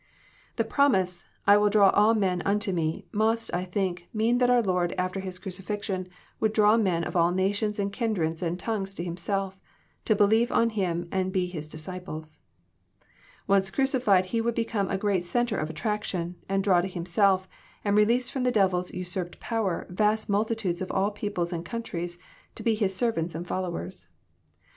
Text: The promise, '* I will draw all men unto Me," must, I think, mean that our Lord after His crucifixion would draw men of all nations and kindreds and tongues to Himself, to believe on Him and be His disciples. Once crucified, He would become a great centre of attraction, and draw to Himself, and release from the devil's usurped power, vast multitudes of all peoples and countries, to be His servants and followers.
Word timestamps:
The 0.55 0.63
promise, 0.63 1.21
'* 1.33 1.45
I 1.45 1.57
will 1.57 1.69
draw 1.69 1.91
all 1.91 2.15
men 2.15 2.41
unto 2.41 2.71
Me," 2.71 3.05
must, 3.11 3.53
I 3.53 3.65
think, 3.65 4.09
mean 4.15 4.39
that 4.39 4.49
our 4.49 4.63
Lord 4.63 4.95
after 4.97 5.19
His 5.19 5.37
crucifixion 5.37 6.07
would 6.39 6.53
draw 6.53 6.75
men 6.75 7.03
of 7.03 7.15
all 7.15 7.29
nations 7.31 7.77
and 7.77 7.93
kindreds 7.93 8.41
and 8.41 8.57
tongues 8.59 8.95
to 8.95 9.03
Himself, 9.03 9.61
to 10.05 10.15
believe 10.15 10.51
on 10.51 10.71
Him 10.71 11.07
and 11.11 11.31
be 11.31 11.45
His 11.45 11.69
disciples. 11.69 12.39
Once 13.45 13.69
crucified, 13.69 14.25
He 14.25 14.41
would 14.41 14.55
become 14.55 14.89
a 14.89 14.97
great 14.97 15.23
centre 15.23 15.59
of 15.59 15.69
attraction, 15.69 16.33
and 16.49 16.63
draw 16.63 16.81
to 16.81 16.87
Himself, 16.87 17.47
and 17.85 17.95
release 17.95 18.27
from 18.27 18.41
the 18.41 18.51
devil's 18.51 18.91
usurped 18.91 19.39
power, 19.39 19.85
vast 19.87 20.27
multitudes 20.31 20.81
of 20.81 20.91
all 20.91 21.11
peoples 21.11 21.53
and 21.53 21.63
countries, 21.63 22.17
to 22.55 22.63
be 22.63 22.73
His 22.73 22.95
servants 22.95 23.35
and 23.35 23.45
followers. 23.47 24.07